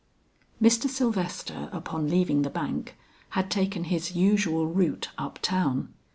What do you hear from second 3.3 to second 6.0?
had taken his usual route up town.